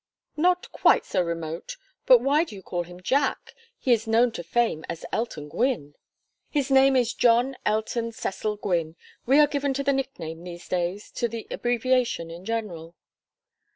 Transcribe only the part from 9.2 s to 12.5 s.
We are given to the nickname these days to the abbreviation in